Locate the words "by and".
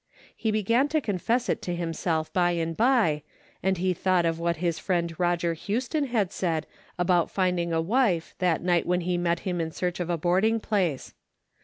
2.33-2.75, 2.75-3.77